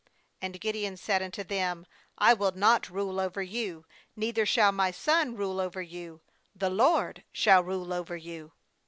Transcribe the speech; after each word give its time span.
^And 0.41 0.59
Gideon 0.59 0.97
said 0.97 1.21
unto 1.21 1.43
them: 1.43 1.85
'I 2.17 2.33
will 2.33 2.53
not 2.53 2.89
rule 2.89 3.19
over 3.19 3.43
you, 3.43 3.85
neither 4.15 4.47
shall 4.47 4.71
my 4.71 4.89
son 4.89 5.35
rule 5.37 5.59
over 5.59 5.83
you 5.83 6.21
the 6.55 6.71
LORD 6.71 7.23
shall 7.31 7.61
rule 7.63 7.93
over 7.93 8.17
you.' 8.17 8.51